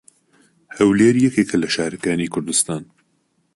هەولێر 0.77 1.15
یەکێکە 1.25 1.55
لە 1.63 1.67
شارەکانی 1.75 2.31
کوردستان. 2.33 2.83